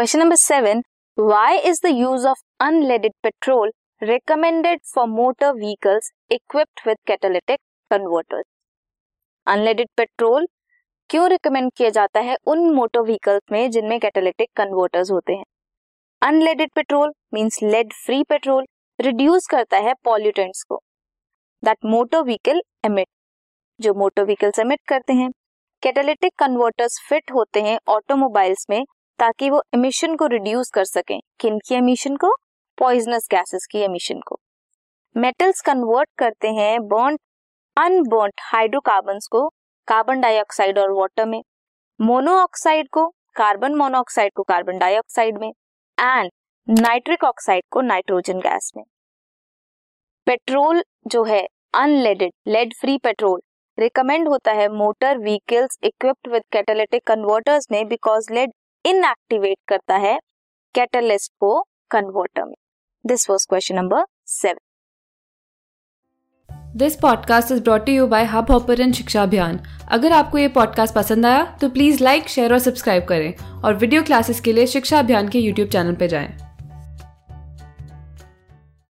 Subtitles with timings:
[0.00, 0.80] Question number seven
[1.18, 3.70] why is the use of unleaded petrol
[4.02, 7.58] recommended for motor vehicles equipped with catalytic
[7.90, 8.44] converters
[9.46, 10.46] unleaded petrol
[11.10, 15.44] क्यों recommend किया जाता है उन motor vehicles में जिनमें catalytic converters होते हैं?
[16.22, 18.64] Unleaded petrol means lead free petrol
[18.98, 20.80] reduce करता है पॉल्यूटेंट्स को।
[21.62, 23.08] दैट मोटर व्हीकल एमिट
[23.80, 25.30] जो मोटर व्हीकल्स एमिट करते हैं।
[25.82, 28.82] कैटालिटिक कन्वर्टर्स फिट होते हैं ऑटोमोबाइल्स में
[29.20, 32.32] ताकि वो एमिशन को रिड्यूस कर सकें, किन की एमिशन को?
[32.78, 34.38] पॉइजनस गैसेस की एमिशन को।
[35.16, 37.18] मेटल्स कन्वर्ट करते हैं बॉन्ड
[37.76, 39.48] अनबॉन्ड हाइड्रोकार्बन को
[39.88, 41.42] कार्बन डाइऑक्साइड और वाटर में
[42.00, 46.30] मोनोऑक्साइड को कार्बन मोनोऑक्साइड को कार्बन डाइऑक्साइड में एंड
[46.68, 48.84] नाइट्रिक ऑक्साइड को नाइट्रोजन गैस में।
[50.26, 51.42] पेट्रोल जो है
[51.74, 53.40] unleaded lead free petrol
[53.78, 58.52] recommend होता है motor vehicles equipped with catalytic converters में बिकॉज़ लेड
[58.86, 60.20] इनएक्टिवेट करता है
[60.74, 62.54] कैटलिस्ट को कन्वर्टर में।
[63.06, 64.58] This was question number seven
[66.76, 71.58] this podcast is brought you by Hubhopper Shiksha Abhiyan अगर आपको ये पॉडकास्ट पसंद आया
[71.60, 75.38] तो प्लीज़ लाइक शेयर और सब्सक्राइब करें और वीडियो क्लासेस के लिए शिक्षा अभियान के
[75.38, 76.49] यूट्यूब चैनल पर जाएँ।